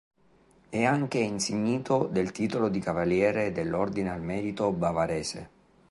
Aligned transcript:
È 0.69 0.83
anche 0.83 1.19
insignito 1.19 2.07
del 2.11 2.31
titolo 2.31 2.69
di 2.69 2.79
cavaliere 2.79 3.51
dell'Ordine 3.51 4.09
al 4.09 4.23
merito 4.23 4.71
bavarese. 4.71 5.49